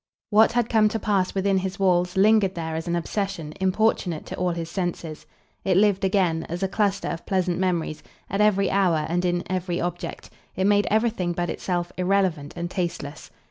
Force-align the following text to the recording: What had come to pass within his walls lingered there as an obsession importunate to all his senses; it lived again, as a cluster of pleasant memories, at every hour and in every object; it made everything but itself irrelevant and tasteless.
What 0.31 0.53
had 0.53 0.67
come 0.67 0.89
to 0.89 0.97
pass 0.97 1.35
within 1.35 1.59
his 1.59 1.77
walls 1.77 2.17
lingered 2.17 2.55
there 2.55 2.73
as 2.75 2.87
an 2.87 2.95
obsession 2.95 3.53
importunate 3.59 4.25
to 4.25 4.35
all 4.35 4.49
his 4.49 4.67
senses; 4.67 5.27
it 5.63 5.77
lived 5.77 6.03
again, 6.03 6.43
as 6.49 6.63
a 6.63 6.67
cluster 6.67 7.07
of 7.07 7.23
pleasant 7.27 7.59
memories, 7.59 8.01
at 8.27 8.41
every 8.41 8.71
hour 8.71 9.05
and 9.07 9.23
in 9.23 9.43
every 9.47 9.79
object; 9.79 10.31
it 10.55 10.65
made 10.65 10.87
everything 10.89 11.33
but 11.33 11.51
itself 11.51 11.91
irrelevant 11.99 12.53
and 12.55 12.71
tasteless. 12.71 13.29